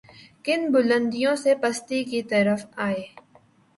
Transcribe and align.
کن 0.45 0.61
بلندیوں 0.71 1.35
سے 1.35 1.51
پستی 1.61 2.03
کی 2.03 2.21
طرف 2.23 2.65
آئے۔ 2.77 3.03